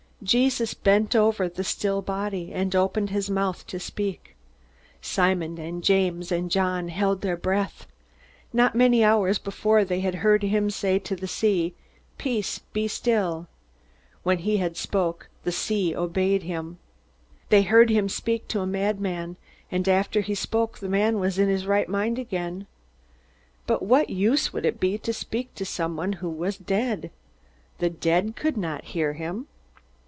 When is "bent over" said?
0.75-1.49